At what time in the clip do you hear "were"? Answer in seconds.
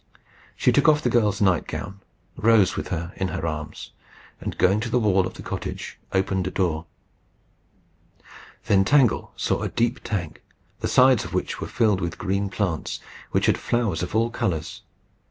11.61-11.67